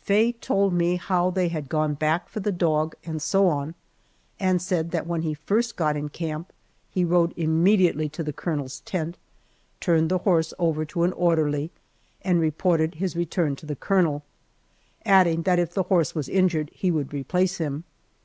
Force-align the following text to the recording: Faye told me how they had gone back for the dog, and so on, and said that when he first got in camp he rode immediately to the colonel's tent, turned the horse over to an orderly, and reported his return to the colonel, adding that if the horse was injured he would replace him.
Faye 0.00 0.32
told 0.32 0.72
me 0.72 0.96
how 0.96 1.30
they 1.30 1.46
had 1.46 1.68
gone 1.68 1.94
back 1.94 2.28
for 2.28 2.40
the 2.40 2.50
dog, 2.50 2.96
and 3.04 3.22
so 3.22 3.46
on, 3.46 3.76
and 4.40 4.60
said 4.60 4.90
that 4.90 5.06
when 5.06 5.22
he 5.22 5.32
first 5.34 5.76
got 5.76 5.96
in 5.96 6.08
camp 6.08 6.52
he 6.90 7.04
rode 7.04 7.32
immediately 7.36 8.08
to 8.08 8.24
the 8.24 8.32
colonel's 8.32 8.80
tent, 8.80 9.16
turned 9.78 10.08
the 10.10 10.18
horse 10.26 10.52
over 10.58 10.84
to 10.84 11.04
an 11.04 11.12
orderly, 11.12 11.70
and 12.22 12.40
reported 12.40 12.96
his 12.96 13.14
return 13.14 13.54
to 13.54 13.64
the 13.64 13.76
colonel, 13.76 14.24
adding 15.04 15.42
that 15.42 15.60
if 15.60 15.72
the 15.72 15.84
horse 15.84 16.16
was 16.16 16.28
injured 16.28 16.72
he 16.74 16.90
would 16.90 17.12
replace 17.12 17.58
him. 17.58 17.84